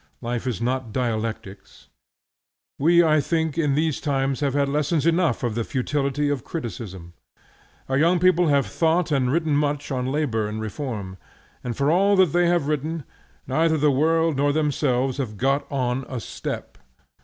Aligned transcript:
Life 0.19 0.47
is 0.47 0.59
not 0.59 0.91
dialectics. 0.91 1.89
We, 2.79 3.03
I 3.03 3.21
think, 3.21 3.55
in 3.55 3.75
these 3.75 4.01
times, 4.01 4.39
have 4.39 4.55
had 4.55 4.67
lessons 4.67 5.05
enough 5.05 5.43
of 5.43 5.53
the 5.53 5.63
futility 5.63 6.27
of 6.27 6.43
criticism. 6.43 7.13
Our 7.87 7.99
young 7.99 8.17
people 8.17 8.47
have 8.47 8.65
thought 8.65 9.11
and 9.11 9.31
written 9.31 9.55
much 9.55 9.91
on 9.91 10.11
labor 10.11 10.47
and 10.47 10.59
reform, 10.59 11.17
and 11.63 11.77
for 11.77 11.91
all 11.91 12.15
that 12.15 12.33
they 12.33 12.47
have 12.47 12.67
written, 12.67 13.03
neither 13.45 13.77
the 13.77 13.91
world 13.91 14.37
nor 14.37 14.51
themselves 14.51 15.19
have 15.19 15.37
got 15.37 15.71
on 15.71 16.03
a 16.09 16.19
step. 16.19 16.79